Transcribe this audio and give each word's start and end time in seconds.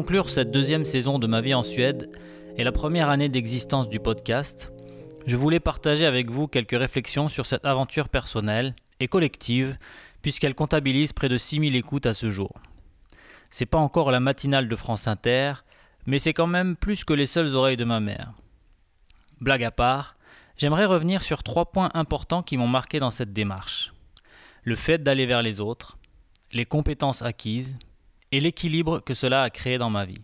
conclure 0.00 0.30
cette 0.30 0.50
deuxième 0.50 0.86
saison 0.86 1.18
de 1.18 1.26
ma 1.26 1.42
vie 1.42 1.52
en 1.52 1.62
Suède 1.62 2.08
et 2.56 2.64
la 2.64 2.72
première 2.72 3.10
année 3.10 3.28
d'existence 3.28 3.90
du 3.90 4.00
podcast, 4.00 4.72
je 5.26 5.36
voulais 5.36 5.60
partager 5.60 6.06
avec 6.06 6.30
vous 6.30 6.48
quelques 6.48 6.78
réflexions 6.78 7.28
sur 7.28 7.44
cette 7.44 7.66
aventure 7.66 8.08
personnelle 8.08 8.74
et 8.98 9.08
collective, 9.08 9.76
puisqu'elle 10.22 10.54
comptabilise 10.54 11.12
près 11.12 11.28
de 11.28 11.36
6000 11.36 11.76
écoutes 11.76 12.06
à 12.06 12.14
ce 12.14 12.30
jour. 12.30 12.50
C'est 13.50 13.66
pas 13.66 13.76
encore 13.76 14.10
la 14.10 14.20
matinale 14.20 14.68
de 14.68 14.74
France 14.74 15.06
Inter, 15.06 15.52
mais 16.06 16.18
c'est 16.18 16.32
quand 16.32 16.46
même 16.46 16.76
plus 16.76 17.04
que 17.04 17.12
les 17.12 17.26
seules 17.26 17.54
oreilles 17.54 17.76
de 17.76 17.84
ma 17.84 18.00
mère. 18.00 18.32
Blague 19.42 19.64
à 19.64 19.70
part, 19.70 20.16
j'aimerais 20.56 20.86
revenir 20.86 21.22
sur 21.22 21.42
trois 21.42 21.70
points 21.70 21.90
importants 21.92 22.42
qui 22.42 22.56
m'ont 22.56 22.68
marqué 22.68 23.00
dans 23.00 23.10
cette 23.10 23.34
démarche. 23.34 23.92
Le 24.64 24.76
fait 24.76 25.02
d'aller 25.02 25.26
vers 25.26 25.42
les 25.42 25.60
autres, 25.60 25.98
les 26.54 26.64
compétences 26.64 27.20
acquises 27.20 27.76
et 28.32 28.40
l'équilibre 28.40 29.00
que 29.00 29.14
cela 29.14 29.42
a 29.42 29.50
créé 29.50 29.78
dans 29.78 29.90
ma 29.90 30.04
vie. 30.04 30.22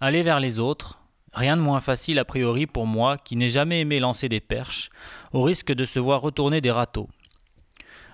Aller 0.00 0.22
vers 0.22 0.40
les 0.40 0.58
autres, 0.58 1.00
rien 1.32 1.56
de 1.56 1.62
moins 1.62 1.80
facile 1.80 2.18
a 2.18 2.24
priori 2.24 2.66
pour 2.66 2.86
moi 2.86 3.16
qui 3.16 3.36
n'ai 3.36 3.50
jamais 3.50 3.80
aimé 3.80 3.98
lancer 3.98 4.28
des 4.28 4.40
perches, 4.40 4.90
au 5.32 5.42
risque 5.42 5.72
de 5.72 5.84
se 5.84 5.98
voir 5.98 6.20
retourner 6.20 6.60
des 6.60 6.70
râteaux. 6.70 7.08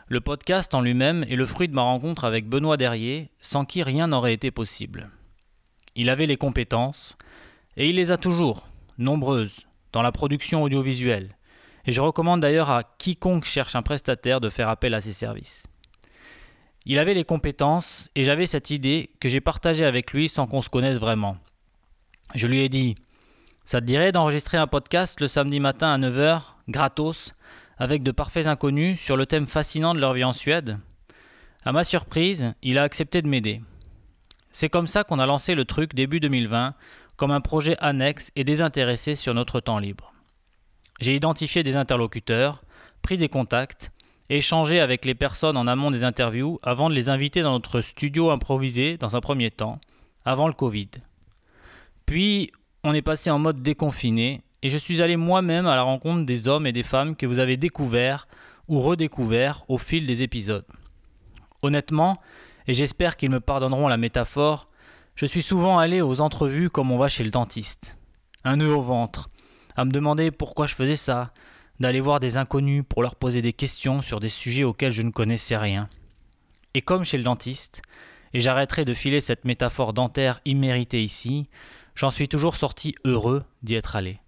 Le 0.08 0.20
podcast 0.20 0.74
en 0.74 0.80
lui-même 0.80 1.24
est 1.24 1.36
le 1.36 1.46
fruit 1.46 1.68
de 1.68 1.74
ma 1.74 1.82
rencontre 1.82 2.24
avec 2.24 2.48
Benoît 2.48 2.76
Derrier, 2.76 3.30
sans 3.40 3.64
qui 3.64 3.82
rien 3.82 4.06
n'aurait 4.06 4.34
été 4.34 4.50
possible. 4.50 5.10
Il 5.96 6.10
avait 6.10 6.26
les 6.26 6.36
compétences, 6.36 7.16
et 7.76 7.88
il 7.88 7.96
les 7.96 8.10
a 8.10 8.16
toujours, 8.16 8.68
nombreuses, 8.98 9.66
dans 9.92 10.02
la 10.02 10.12
production 10.12 10.62
audiovisuelle, 10.62 11.36
et 11.86 11.92
je 11.92 12.00
recommande 12.00 12.40
d'ailleurs 12.40 12.70
à 12.70 12.82
quiconque 12.82 13.44
cherche 13.44 13.76
un 13.76 13.82
prestataire 13.82 14.40
de 14.40 14.48
faire 14.48 14.68
appel 14.68 14.94
à 14.94 15.00
ses 15.00 15.12
services. 15.12 15.66
Il 16.88 17.00
avait 17.00 17.14
les 17.14 17.24
compétences 17.24 18.10
et 18.14 18.22
j'avais 18.22 18.46
cette 18.46 18.70
idée 18.70 19.10
que 19.18 19.28
j'ai 19.28 19.40
partagée 19.40 19.84
avec 19.84 20.12
lui 20.12 20.28
sans 20.28 20.46
qu'on 20.46 20.62
se 20.62 20.68
connaisse 20.68 20.98
vraiment. 20.98 21.36
Je 22.36 22.46
lui 22.46 22.60
ai 22.60 22.68
dit 22.68 22.94
Ça 23.64 23.80
te 23.80 23.86
dirait 23.86 24.12
d'enregistrer 24.12 24.56
un 24.56 24.68
podcast 24.68 25.20
le 25.20 25.26
samedi 25.26 25.58
matin 25.58 25.92
à 25.92 25.98
9h, 25.98 26.42
gratos, 26.68 27.34
avec 27.76 28.04
de 28.04 28.12
parfaits 28.12 28.46
inconnus 28.46 29.00
sur 29.00 29.16
le 29.16 29.26
thème 29.26 29.48
fascinant 29.48 29.94
de 29.94 29.98
leur 29.98 30.12
vie 30.12 30.22
en 30.22 30.32
Suède? 30.32 30.78
À 31.64 31.72
ma 31.72 31.82
surprise, 31.82 32.54
il 32.62 32.78
a 32.78 32.84
accepté 32.84 33.20
de 33.20 33.26
m'aider. 33.26 33.60
C'est 34.50 34.68
comme 34.68 34.86
ça 34.86 35.02
qu'on 35.02 35.18
a 35.18 35.26
lancé 35.26 35.56
le 35.56 35.64
truc 35.64 35.92
début 35.92 36.20
2020, 36.20 36.74
comme 37.16 37.32
un 37.32 37.40
projet 37.40 37.76
annexe 37.80 38.30
et 38.36 38.44
désintéressé 38.44 39.16
sur 39.16 39.34
notre 39.34 39.58
temps 39.58 39.80
libre. 39.80 40.12
J'ai 41.00 41.16
identifié 41.16 41.64
des 41.64 41.74
interlocuteurs, 41.74 42.62
pris 43.02 43.18
des 43.18 43.28
contacts, 43.28 43.90
échanger 44.30 44.80
avec 44.80 45.04
les 45.04 45.14
personnes 45.14 45.56
en 45.56 45.66
amont 45.66 45.90
des 45.90 46.04
interviews 46.04 46.58
avant 46.62 46.88
de 46.90 46.94
les 46.94 47.08
inviter 47.08 47.42
dans 47.42 47.52
notre 47.52 47.80
studio 47.80 48.30
improvisé 48.30 48.96
dans 48.96 49.16
un 49.16 49.20
premier 49.20 49.50
temps, 49.50 49.80
avant 50.24 50.48
le 50.48 50.52
Covid. 50.52 50.90
Puis, 52.06 52.50
on 52.84 52.94
est 52.94 53.02
passé 53.02 53.30
en 53.30 53.38
mode 53.38 53.62
déconfiné 53.62 54.42
et 54.62 54.68
je 54.68 54.78
suis 54.78 55.02
allé 55.02 55.16
moi-même 55.16 55.66
à 55.66 55.76
la 55.76 55.82
rencontre 55.82 56.24
des 56.24 56.48
hommes 56.48 56.66
et 56.66 56.72
des 56.72 56.82
femmes 56.82 57.16
que 57.16 57.26
vous 57.26 57.38
avez 57.38 57.56
découverts 57.56 58.26
ou 58.68 58.80
redécouverts 58.80 59.64
au 59.68 59.78
fil 59.78 60.06
des 60.06 60.22
épisodes. 60.22 60.66
Honnêtement, 61.62 62.20
et 62.66 62.74
j'espère 62.74 63.16
qu'ils 63.16 63.30
me 63.30 63.40
pardonneront 63.40 63.88
la 63.88 63.96
métaphore, 63.96 64.68
je 65.14 65.26
suis 65.26 65.42
souvent 65.42 65.78
allé 65.78 66.02
aux 66.02 66.20
entrevues 66.20 66.68
comme 66.68 66.90
on 66.90 66.98
va 66.98 67.08
chez 67.08 67.24
le 67.24 67.30
dentiste. 67.30 67.96
Un 68.44 68.56
nœud 68.56 68.74
au 68.74 68.82
ventre, 68.82 69.30
à 69.76 69.84
me 69.84 69.90
demander 69.90 70.30
pourquoi 70.30 70.66
je 70.66 70.74
faisais 70.74 70.96
ça, 70.96 71.32
d'aller 71.80 72.00
voir 72.00 72.20
des 72.20 72.36
inconnus 72.36 72.84
pour 72.88 73.02
leur 73.02 73.16
poser 73.16 73.42
des 73.42 73.52
questions 73.52 74.02
sur 74.02 74.20
des 74.20 74.28
sujets 74.28 74.64
auxquels 74.64 74.92
je 74.92 75.02
ne 75.02 75.10
connaissais 75.10 75.56
rien. 75.56 75.88
Et 76.74 76.82
comme 76.82 77.04
chez 77.04 77.18
le 77.18 77.24
dentiste, 77.24 77.82
et 78.32 78.40
j'arrêterai 78.40 78.84
de 78.84 78.94
filer 78.94 79.20
cette 79.20 79.44
métaphore 79.44 79.92
dentaire 79.92 80.40
imméritée 80.44 81.02
ici, 81.02 81.48
j'en 81.94 82.10
suis 82.10 82.28
toujours 82.28 82.56
sorti 82.56 82.94
heureux 83.04 83.44
d'y 83.62 83.74
être 83.74 83.96
allé. 83.96 84.20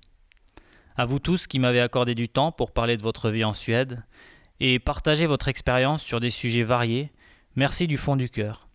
À 0.96 1.04
vous 1.04 1.18
tous 1.18 1.46
qui 1.46 1.58
m'avez 1.58 1.80
accordé 1.80 2.14
du 2.14 2.28
temps 2.28 2.50
pour 2.50 2.72
parler 2.72 2.96
de 2.96 3.02
votre 3.02 3.30
vie 3.30 3.44
en 3.44 3.52
Suède 3.52 4.02
et 4.60 4.78
partager 4.78 5.26
votre 5.26 5.48
expérience 5.48 6.02
sur 6.02 6.20
des 6.20 6.30
sujets 6.30 6.62
variés, 6.62 7.12
merci 7.54 7.86
du 7.86 7.96
fond 7.96 8.16
du 8.16 8.30
cœur. 8.30 8.68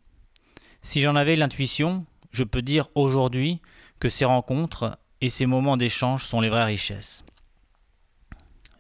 Si 0.82 1.02
j'en 1.02 1.16
avais 1.16 1.36
l'intuition, 1.36 2.06
je 2.32 2.44
peux 2.44 2.62
dire 2.62 2.90
aujourd'hui 2.96 3.62
que 4.00 4.10
ces 4.10 4.26
rencontres 4.26 4.98
et 5.22 5.30
ces 5.30 5.46
moments 5.46 5.78
d'échange 5.78 6.26
sont 6.26 6.42
les 6.42 6.50
vraies 6.50 6.66
richesses. 6.66 7.26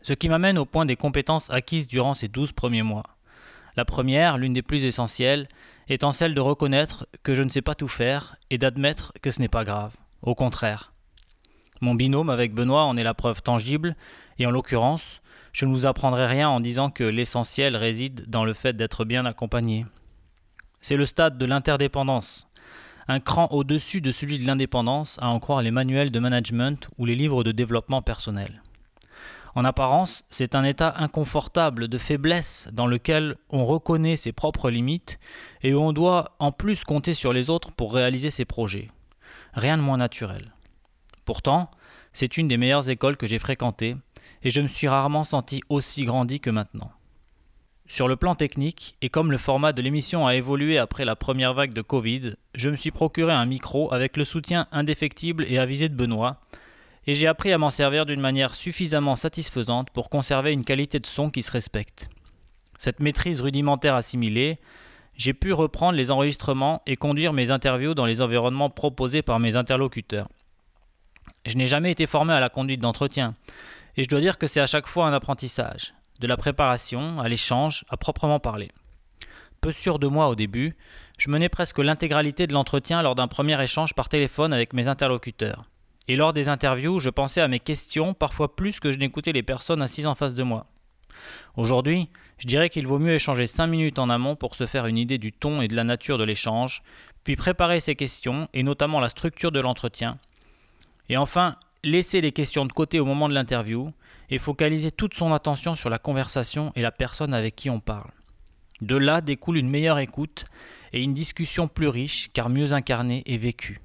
Ce 0.03 0.11
qui 0.11 0.27
m'amène 0.27 0.57
au 0.57 0.65
point 0.65 0.85
des 0.85 0.97
compétences 0.97 1.49
acquises 1.49 1.87
durant 1.87 2.13
ces 2.13 2.27
douze 2.27 2.51
premiers 2.51 2.83
mois. 2.83 3.05
La 3.77 3.85
première, 3.85 4.37
l'une 4.37 4.51
des 4.51 4.61
plus 4.61 4.83
essentielles, 4.83 5.47
étant 5.87 6.11
celle 6.11 6.35
de 6.35 6.41
reconnaître 6.41 7.07
que 7.23 7.33
je 7.33 7.41
ne 7.41 7.47
sais 7.47 7.61
pas 7.61 7.73
tout 7.73 7.87
faire 7.87 8.35
et 8.49 8.57
d'admettre 8.57 9.13
que 9.21 9.31
ce 9.31 9.39
n'est 9.39 9.47
pas 9.47 9.63
grave. 9.63 9.95
Au 10.21 10.35
contraire. 10.35 10.91
Mon 11.79 11.95
binôme 11.95 12.29
avec 12.29 12.53
Benoît 12.53 12.83
en 12.83 12.97
est 12.97 13.03
la 13.03 13.13
preuve 13.13 13.41
tangible, 13.41 13.95
et 14.39 14.45
en 14.45 14.51
l'occurrence, 14.51 15.21
je 15.53 15.65
ne 15.65 15.71
vous 15.71 15.85
apprendrai 15.85 16.25
rien 16.25 16.49
en 16.49 16.59
disant 16.59 16.89
que 16.89 17.05
l'essentiel 17.05 17.77
réside 17.77 18.25
dans 18.27 18.43
le 18.43 18.53
fait 18.53 18.73
d'être 18.73 19.05
bien 19.05 19.25
accompagné. 19.25 19.85
C'est 20.81 20.97
le 20.97 21.05
stade 21.05 21.37
de 21.37 21.45
l'interdépendance, 21.45 22.47
un 23.07 23.21
cran 23.21 23.47
au-dessus 23.51 24.01
de 24.01 24.11
celui 24.11 24.37
de 24.37 24.45
l'indépendance, 24.45 25.17
à 25.21 25.29
en 25.29 25.39
croire 25.39 25.61
les 25.61 25.71
manuels 25.71 26.11
de 26.11 26.19
management 26.19 26.89
ou 26.97 27.05
les 27.05 27.15
livres 27.15 27.45
de 27.45 27.53
développement 27.53 28.01
personnel. 28.01 28.62
En 29.55 29.65
apparence, 29.65 30.23
c'est 30.29 30.55
un 30.55 30.63
état 30.63 30.95
inconfortable 30.97 31.87
de 31.87 31.97
faiblesse 31.97 32.69
dans 32.73 32.87
lequel 32.87 33.35
on 33.49 33.65
reconnaît 33.65 34.15
ses 34.15 34.31
propres 34.31 34.71
limites 34.71 35.19
et 35.61 35.73
où 35.73 35.79
on 35.79 35.93
doit 35.93 36.35
en 36.39 36.51
plus 36.51 36.83
compter 36.83 37.13
sur 37.13 37.33
les 37.33 37.49
autres 37.49 37.71
pour 37.71 37.93
réaliser 37.93 38.31
ses 38.31 38.45
projets. 38.45 38.89
Rien 39.53 39.77
de 39.77 39.83
moins 39.83 39.97
naturel. 39.97 40.53
Pourtant, 41.25 41.69
c'est 42.13 42.37
une 42.37 42.47
des 42.47 42.57
meilleures 42.57 42.89
écoles 42.89 43.17
que 43.17 43.27
j'ai 43.27 43.39
fréquentées 43.39 43.95
et 44.41 44.49
je 44.49 44.61
me 44.61 44.67
suis 44.67 44.87
rarement 44.87 45.23
senti 45.23 45.61
aussi 45.69 46.03
grandi 46.03 46.39
que 46.39 46.49
maintenant. 46.49 46.91
Sur 47.85 48.07
le 48.07 48.15
plan 48.15 48.33
technique, 48.33 48.95
et 49.01 49.09
comme 49.09 49.31
le 49.31 49.37
format 49.37 49.73
de 49.73 49.81
l'émission 49.81 50.25
a 50.25 50.35
évolué 50.35 50.77
après 50.77 51.03
la 51.05 51.17
première 51.17 51.53
vague 51.53 51.73
de 51.73 51.81
Covid, 51.81 52.35
je 52.55 52.69
me 52.69 52.77
suis 52.77 52.91
procuré 52.91 53.33
un 53.33 53.45
micro 53.45 53.93
avec 53.93 54.15
le 54.15 54.23
soutien 54.23 54.67
indéfectible 54.71 55.45
et 55.49 55.59
avisé 55.59 55.89
de 55.89 55.95
Benoît, 55.95 56.39
et 57.05 57.13
j'ai 57.13 57.27
appris 57.27 57.51
à 57.51 57.57
m'en 57.57 57.69
servir 57.69 58.05
d'une 58.05 58.21
manière 58.21 58.55
suffisamment 58.55 59.15
satisfaisante 59.15 59.89
pour 59.91 60.09
conserver 60.09 60.53
une 60.53 60.63
qualité 60.63 60.99
de 60.99 61.05
son 61.05 61.29
qui 61.29 61.41
se 61.41 61.51
respecte. 61.51 62.09
Cette 62.77 62.99
maîtrise 62.99 63.41
rudimentaire 63.41 63.95
assimilée, 63.95 64.59
j'ai 65.15 65.33
pu 65.33 65.53
reprendre 65.53 65.97
les 65.97 66.11
enregistrements 66.11 66.81
et 66.85 66.95
conduire 66.95 67.33
mes 67.33 67.51
interviews 67.51 67.93
dans 67.93 68.05
les 68.05 68.21
environnements 68.21 68.69
proposés 68.69 69.21
par 69.21 69.39
mes 69.39 69.55
interlocuteurs. 69.55 70.27
Je 71.45 71.57
n'ai 71.57 71.67
jamais 71.67 71.91
été 71.91 72.07
formé 72.07 72.33
à 72.33 72.39
la 72.39 72.49
conduite 72.49 72.81
d'entretien, 72.81 73.35
et 73.95 74.03
je 74.03 74.09
dois 74.09 74.21
dire 74.21 74.37
que 74.37 74.47
c'est 74.47 74.61
à 74.61 74.65
chaque 74.65 74.87
fois 74.87 75.07
un 75.07 75.13
apprentissage, 75.13 75.93
de 76.19 76.27
la 76.27 76.37
préparation 76.37 77.19
à 77.19 77.27
l'échange 77.27 77.85
à 77.89 77.97
proprement 77.97 78.39
parler. 78.39 78.71
Peu 79.61 79.71
sûr 79.71 79.99
de 79.99 80.07
moi 80.07 80.27
au 80.27 80.35
début, 80.35 80.75
je 81.17 81.29
menais 81.29 81.49
presque 81.49 81.79
l'intégralité 81.79 82.47
de 82.47 82.53
l'entretien 82.53 83.01
lors 83.01 83.15
d'un 83.15 83.27
premier 83.27 83.61
échange 83.61 83.93
par 83.93 84.09
téléphone 84.09 84.51
avec 84.51 84.73
mes 84.73 84.87
interlocuteurs. 84.87 85.65
Et 86.07 86.15
lors 86.15 86.33
des 86.33 86.49
interviews, 86.49 86.99
je 86.99 87.09
pensais 87.09 87.41
à 87.41 87.47
mes 87.47 87.59
questions 87.59 88.13
parfois 88.13 88.55
plus 88.55 88.79
que 88.79 88.91
je 88.91 88.97
n'écoutais 88.97 89.31
les 89.31 89.43
personnes 89.43 89.81
assises 89.81 90.07
en 90.07 90.15
face 90.15 90.33
de 90.33 90.43
moi. 90.43 90.67
Aujourd'hui, 91.55 92.09
je 92.37 92.47
dirais 92.47 92.69
qu'il 92.69 92.87
vaut 92.87 92.99
mieux 92.99 93.13
échanger 93.13 93.47
5 93.47 93.67
minutes 93.67 93.99
en 93.99 94.09
amont 94.09 94.35
pour 94.35 94.55
se 94.55 94.65
faire 94.65 94.85
une 94.85 94.97
idée 94.97 95.17
du 95.17 95.31
ton 95.31 95.61
et 95.61 95.67
de 95.67 95.75
la 95.75 95.83
nature 95.83 96.17
de 96.17 96.23
l'échange, 96.23 96.83
puis 97.23 97.35
préparer 97.35 97.79
ses 97.79 97.95
questions 97.95 98.49
et 98.53 98.63
notamment 98.63 98.99
la 98.99 99.09
structure 99.09 99.51
de 99.51 99.61
l'entretien. 99.61 100.17
Et 101.07 101.15
enfin, 101.15 101.55
laisser 101.83 102.21
les 102.21 102.31
questions 102.31 102.65
de 102.65 102.73
côté 102.73 102.99
au 102.99 103.05
moment 103.05 103.29
de 103.29 103.33
l'interview 103.33 103.93
et 104.29 104.39
focaliser 104.39 104.91
toute 104.91 105.13
son 105.13 105.31
attention 105.31 105.75
sur 105.75 105.89
la 105.89 105.99
conversation 105.99 106.71
et 106.75 106.81
la 106.81 106.91
personne 106.91 107.33
avec 107.33 107.55
qui 107.55 107.69
on 107.69 107.79
parle. 107.79 108.11
De 108.81 108.97
là 108.97 109.21
découle 109.21 109.57
une 109.57 109.69
meilleure 109.69 109.99
écoute 109.99 110.45
et 110.91 111.01
une 111.01 111.13
discussion 111.13 111.67
plus 111.67 111.87
riche 111.87 112.29
car 112.33 112.49
mieux 112.49 112.73
incarnée 112.73 113.23
et 113.25 113.37
vécue. 113.37 113.79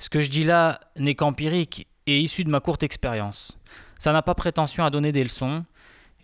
Ce 0.00 0.08
que 0.08 0.22
je 0.22 0.30
dis 0.30 0.44
là 0.44 0.80
n'est 0.96 1.14
qu'empirique 1.14 1.86
et 2.06 2.20
issu 2.20 2.42
de 2.42 2.48
ma 2.48 2.60
courte 2.60 2.82
expérience. 2.82 3.58
Ça 3.98 4.12
n'a 4.12 4.22
pas 4.22 4.34
prétention 4.34 4.82
à 4.82 4.88
donner 4.88 5.12
des 5.12 5.22
leçons. 5.22 5.66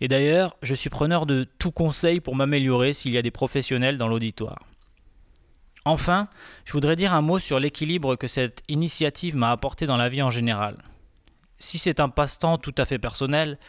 Et 0.01 0.07
d'ailleurs, 0.07 0.57
je 0.63 0.73
suis 0.73 0.89
preneur 0.89 1.27
de 1.27 1.47
tout 1.59 1.69
conseil 1.71 2.19
pour 2.19 2.35
m'améliorer 2.35 2.93
s'il 2.93 3.13
y 3.13 3.19
a 3.19 3.21
des 3.21 3.29
professionnels 3.29 3.97
dans 3.97 4.07
l'auditoire. 4.07 4.65
Enfin, 5.85 6.27
je 6.65 6.73
voudrais 6.73 6.95
dire 6.95 7.13
un 7.13 7.21
mot 7.21 7.37
sur 7.37 7.59
l'équilibre 7.59 8.15
que 8.15 8.27
cette 8.27 8.63
initiative 8.67 9.35
m'a 9.35 9.51
apporté 9.51 9.85
dans 9.85 9.95
la 9.95 10.09
vie 10.09 10.23
en 10.23 10.31
général. 10.31 10.83
Si 11.59 11.77
c'est 11.77 11.99
un 11.99 12.09
passe-temps 12.09 12.57
tout 12.57 12.75
à 12.79 12.85
fait 12.85 12.99
personnel, 12.99 13.59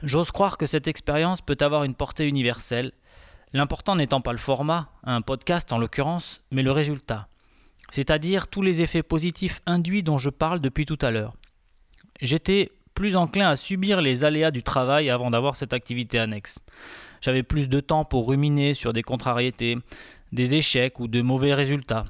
j'ose 0.00 0.30
croire 0.30 0.58
que 0.58 0.66
cette 0.66 0.86
expérience 0.86 1.40
peut 1.40 1.58
avoir 1.60 1.82
une 1.82 1.94
portée 1.94 2.28
universelle, 2.28 2.92
l'important 3.52 3.96
n'étant 3.96 4.20
pas 4.20 4.32
le 4.32 4.38
format, 4.38 4.90
un 5.02 5.22
podcast 5.22 5.72
en 5.72 5.78
l'occurrence, 5.78 6.40
mais 6.52 6.62
le 6.62 6.70
résultat 6.70 7.28
c'est-à-dire 7.96 8.48
tous 8.48 8.60
les 8.60 8.82
effets 8.82 9.02
positifs 9.02 9.62
induits 9.64 10.02
dont 10.02 10.18
je 10.18 10.28
parle 10.28 10.60
depuis 10.60 10.84
tout 10.84 10.98
à 11.00 11.10
l'heure. 11.10 11.32
J'étais 12.20 12.72
plus 12.92 13.16
enclin 13.16 13.48
à 13.48 13.56
subir 13.56 14.02
les 14.02 14.26
aléas 14.26 14.50
du 14.50 14.62
travail 14.62 15.08
avant 15.08 15.30
d'avoir 15.30 15.56
cette 15.56 15.72
activité 15.72 16.18
annexe. 16.18 16.58
J'avais 17.22 17.42
plus 17.42 17.70
de 17.70 17.80
temps 17.80 18.04
pour 18.04 18.28
ruminer 18.28 18.74
sur 18.74 18.92
des 18.92 19.00
contrariétés, 19.00 19.78
des 20.30 20.56
échecs 20.56 21.00
ou 21.00 21.08
de 21.08 21.22
mauvais 21.22 21.54
résultats. 21.54 22.04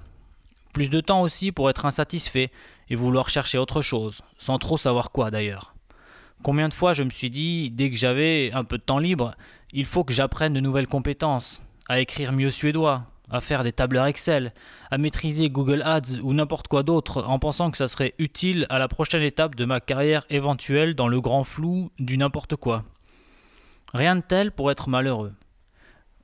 Plus 0.72 0.90
de 0.90 1.00
temps 1.00 1.22
aussi 1.22 1.52
pour 1.52 1.70
être 1.70 1.86
insatisfait 1.86 2.50
et 2.90 2.96
vouloir 2.96 3.28
chercher 3.28 3.58
autre 3.58 3.80
chose, 3.80 4.22
sans 4.38 4.58
trop 4.58 4.76
savoir 4.76 5.12
quoi 5.12 5.30
d'ailleurs. 5.30 5.76
Combien 6.42 6.68
de 6.68 6.74
fois 6.74 6.94
je 6.94 7.04
me 7.04 7.10
suis 7.10 7.30
dit, 7.30 7.70
dès 7.70 7.90
que 7.90 7.96
j'avais 7.96 8.50
un 8.54 8.64
peu 8.64 8.78
de 8.78 8.82
temps 8.82 8.98
libre, 8.98 9.36
il 9.72 9.84
faut 9.84 10.02
que 10.02 10.12
j'apprenne 10.12 10.52
de 10.52 10.58
nouvelles 10.58 10.88
compétences, 10.88 11.62
à 11.88 12.00
écrire 12.00 12.32
mieux 12.32 12.50
suédois, 12.50 13.06
à 13.30 13.40
faire 13.40 13.64
des 13.64 13.72
tableurs 13.72 14.06
Excel, 14.06 14.52
à 14.90 14.98
maîtriser 14.98 15.50
Google 15.50 15.82
Ads 15.84 16.20
ou 16.22 16.32
n'importe 16.32 16.68
quoi 16.68 16.82
d'autre 16.82 17.24
en 17.26 17.38
pensant 17.38 17.70
que 17.70 17.76
ça 17.76 17.88
serait 17.88 18.14
utile 18.18 18.66
à 18.70 18.78
la 18.78 18.88
prochaine 18.88 19.22
étape 19.22 19.54
de 19.54 19.64
ma 19.64 19.80
carrière 19.80 20.24
éventuelle 20.30 20.94
dans 20.94 21.08
le 21.08 21.20
grand 21.20 21.42
flou 21.42 21.90
du 21.98 22.16
n'importe 22.18 22.56
quoi. 22.56 22.84
Rien 23.94 24.16
de 24.16 24.20
tel 24.20 24.52
pour 24.52 24.70
être 24.70 24.88
malheureux. 24.88 25.32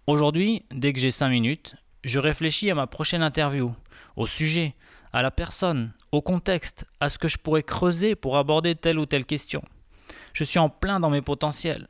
Aujourd'hui, 0.07 0.65
dès 0.71 0.93
que 0.93 1.01
j'ai 1.01 1.11
5 1.11 1.29
minutes, 1.29 1.77
je 2.05 2.19
réfléchis 2.19 2.71
à 2.71 2.75
ma 2.75 2.87
prochaine 2.87 3.23
interview, 3.23 3.73
au 4.17 4.27
sujet, 4.27 4.75
à 5.13 5.23
la 5.23 5.31
personne, 5.31 5.93
au 6.11 6.23
contexte, 6.23 6.87
à 7.01 7.09
ce 7.09 7.19
que 7.19 7.29
je 7.29 7.39
pourrais 7.39 7.63
creuser 7.63 8.15
pour 8.15 8.37
aborder 8.37 8.75
telle 8.75 8.99
ou 8.99 9.07
telle 9.07 9.27
question. 9.27 9.63
Je 10.33 10.45
suis 10.45 10.59
en 10.59 10.69
plein 10.69 11.01
dans 11.01 11.11
mes 11.11 11.23
potentiels. 11.23 11.89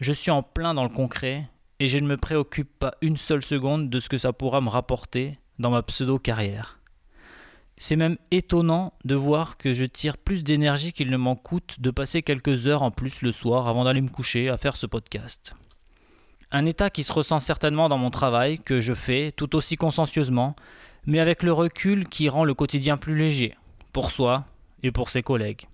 Je 0.00 0.12
suis 0.12 0.30
en 0.30 0.42
plein 0.42 0.74
dans 0.74 0.84
le 0.84 0.90
concret 0.90 1.48
et 1.80 1.88
je 1.88 1.98
ne 1.98 2.06
me 2.06 2.16
préoccupe 2.16 2.70
pas 2.78 2.94
une 3.00 3.16
seule 3.16 3.42
seconde 3.42 3.90
de 3.90 4.00
ce 4.00 4.08
que 4.08 4.18
ça 4.18 4.32
pourra 4.32 4.60
me 4.60 4.68
rapporter 4.68 5.38
dans 5.58 5.70
ma 5.70 5.82
pseudo-carrière. 5.82 6.78
C'est 7.76 7.96
même 7.96 8.16
étonnant 8.32 8.92
de 9.04 9.14
voir 9.14 9.56
que 9.56 9.72
je 9.72 9.84
tire 9.84 10.18
plus 10.18 10.42
d'énergie 10.42 10.92
qu'il 10.92 11.10
ne 11.10 11.16
m'en 11.16 11.36
coûte 11.36 11.80
de 11.80 11.92
passer 11.92 12.22
quelques 12.22 12.66
heures 12.66 12.82
en 12.82 12.90
plus 12.90 13.22
le 13.22 13.30
soir 13.30 13.68
avant 13.68 13.84
d'aller 13.84 14.00
me 14.00 14.08
coucher 14.08 14.48
à 14.48 14.56
faire 14.56 14.74
ce 14.74 14.86
podcast. 14.86 15.54
Un 16.50 16.64
état 16.64 16.90
qui 16.90 17.04
se 17.04 17.12
ressent 17.12 17.38
certainement 17.38 17.88
dans 17.88 17.98
mon 17.98 18.10
travail, 18.10 18.58
que 18.58 18.80
je 18.80 18.94
fais 18.94 19.32
tout 19.32 19.54
aussi 19.54 19.76
consciencieusement, 19.76 20.56
mais 21.06 21.20
avec 21.20 21.42
le 21.44 21.52
recul 21.52 22.08
qui 22.08 22.28
rend 22.28 22.44
le 22.44 22.54
quotidien 22.54 22.96
plus 22.96 23.16
léger, 23.16 23.54
pour 23.92 24.10
soi 24.10 24.44
et 24.82 24.90
pour 24.90 25.10
ses 25.10 25.22
collègues. 25.22 25.68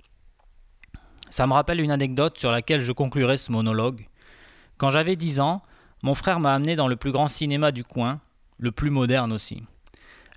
Ça 1.30 1.46
me 1.46 1.52
rappelle 1.52 1.80
une 1.80 1.90
anecdote 1.90 2.38
sur 2.38 2.50
laquelle 2.50 2.80
je 2.80 2.92
conclurai 2.92 3.36
ce 3.36 3.50
monologue. 3.50 4.08
Quand 4.76 4.90
j'avais 4.90 5.16
10 5.16 5.40
ans, 5.40 5.62
mon 6.04 6.14
frère 6.14 6.38
m'a 6.38 6.54
amené 6.54 6.76
dans 6.76 6.86
le 6.86 6.96
plus 6.96 7.12
grand 7.12 7.28
cinéma 7.28 7.72
du 7.72 7.82
coin, 7.82 8.20
le 8.58 8.70
plus 8.72 8.90
moderne 8.90 9.32
aussi. 9.32 9.62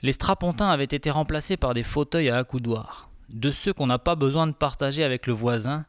Les 0.02 0.14
strapontins 0.14 0.69
avaient 0.69 0.86
été 0.86 1.12
remplacés 1.12 1.58
par 1.58 1.74
des 1.74 1.84
fauteuils 1.84 2.30
à 2.30 2.38
accoudoirs, 2.38 3.10
de 3.28 3.52
ceux 3.52 3.74
qu'on 3.74 3.88
n'a 3.88 4.00
pas 4.00 4.16
besoin 4.16 4.48
de 4.48 4.54
partager 4.54 5.04
avec 5.04 5.28
le 5.28 5.34
voisin, 5.34 5.86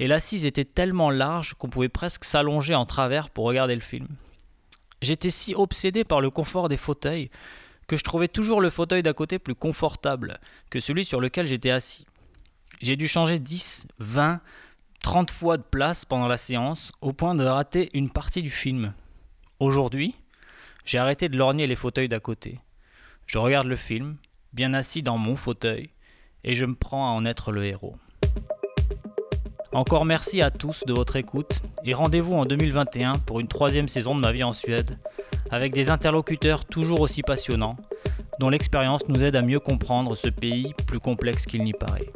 et 0.00 0.08
l'assise 0.08 0.46
était 0.46 0.64
tellement 0.64 1.10
large 1.10 1.54
qu'on 1.54 1.68
pouvait 1.68 1.88
presque 1.88 2.24
s'allonger 2.24 2.74
en 2.74 2.86
travers 2.86 3.30
pour 3.30 3.44
regarder 3.44 3.76
le 3.76 3.80
film. 3.82 4.08
J'étais 5.00 5.30
si 5.30 5.54
obsédé 5.54 6.02
par 6.02 6.20
le 6.20 6.30
confort 6.30 6.68
des 6.68 6.76
fauteuils 6.76 7.30
que 7.86 7.96
je 7.96 8.02
trouvais 8.02 8.26
toujours 8.26 8.60
le 8.60 8.68
fauteuil 8.68 9.04
d'à 9.04 9.12
côté 9.12 9.38
plus 9.38 9.54
confortable 9.54 10.40
que 10.70 10.80
celui 10.80 11.04
sur 11.04 11.20
lequel 11.20 11.46
j'étais 11.46 11.70
assis. 11.70 12.04
J'ai 12.82 12.96
dû 12.96 13.06
changer 13.06 13.38
10, 13.38 13.86
20, 14.00 14.40
30 15.02 15.30
fois 15.30 15.56
de 15.56 15.62
place 15.62 16.04
pendant 16.04 16.26
la 16.26 16.36
séance 16.36 16.90
au 17.00 17.12
point 17.12 17.36
de 17.36 17.44
rater 17.44 17.90
une 17.94 18.10
partie 18.10 18.42
du 18.42 18.50
film. 18.50 18.92
Aujourd'hui, 19.64 20.14
j'ai 20.84 20.98
arrêté 20.98 21.30
de 21.30 21.38
lorgner 21.38 21.66
les 21.66 21.74
fauteuils 21.74 22.10
d'à 22.10 22.20
côté. 22.20 22.60
Je 23.26 23.38
regarde 23.38 23.66
le 23.66 23.76
film, 23.76 24.18
bien 24.52 24.74
assis 24.74 25.02
dans 25.02 25.16
mon 25.16 25.36
fauteuil, 25.36 25.88
et 26.44 26.54
je 26.54 26.66
me 26.66 26.74
prends 26.74 27.08
à 27.08 27.12
en 27.12 27.24
être 27.24 27.50
le 27.50 27.64
héros. 27.64 27.96
Encore 29.72 30.04
merci 30.04 30.42
à 30.42 30.50
tous 30.50 30.84
de 30.86 30.92
votre 30.92 31.16
écoute 31.16 31.62
et 31.82 31.94
rendez-vous 31.94 32.34
en 32.34 32.44
2021 32.44 33.14
pour 33.20 33.40
une 33.40 33.48
troisième 33.48 33.88
saison 33.88 34.14
de 34.14 34.20
ma 34.20 34.32
vie 34.32 34.44
en 34.44 34.52
Suède, 34.52 34.98
avec 35.50 35.72
des 35.72 35.88
interlocuteurs 35.88 36.66
toujours 36.66 37.00
aussi 37.00 37.22
passionnants, 37.22 37.76
dont 38.40 38.50
l'expérience 38.50 39.08
nous 39.08 39.24
aide 39.24 39.34
à 39.34 39.40
mieux 39.40 39.60
comprendre 39.60 40.14
ce 40.14 40.28
pays 40.28 40.74
plus 40.86 40.98
complexe 40.98 41.46
qu'il 41.46 41.64
n'y 41.64 41.72
paraît. 41.72 42.12